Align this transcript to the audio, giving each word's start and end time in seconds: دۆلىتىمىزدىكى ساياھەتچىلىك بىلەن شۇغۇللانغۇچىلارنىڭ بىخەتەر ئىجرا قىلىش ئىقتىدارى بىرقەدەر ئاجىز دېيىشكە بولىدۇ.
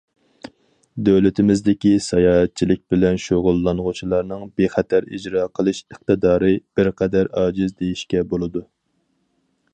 دۆلىتىمىزدىكى 1.09 1.91
ساياھەتچىلىك 2.05 2.81
بىلەن 2.93 3.19
شۇغۇللانغۇچىلارنىڭ 3.25 4.49
بىخەتەر 4.61 5.09
ئىجرا 5.19 5.45
قىلىش 5.59 5.83
ئىقتىدارى 5.85 6.53
بىرقەدەر 6.81 7.33
ئاجىز 7.43 7.79
دېيىشكە 7.83 8.27
بولىدۇ. 8.35 8.67